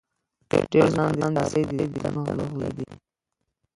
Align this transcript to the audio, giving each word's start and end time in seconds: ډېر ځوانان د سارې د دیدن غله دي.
ډېر 0.71 0.85
ځوانان 0.95 1.31
د 1.35 1.39
سارې 1.49 1.61
د 1.67 1.71
دیدن 1.91 2.15
غله 2.25 2.69
دي. 2.77 2.89